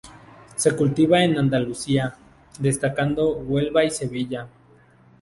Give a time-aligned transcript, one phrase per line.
[0.55, 2.15] Se cultiva en Andalucía,
[2.59, 4.47] destacando Huelva y Sevilla.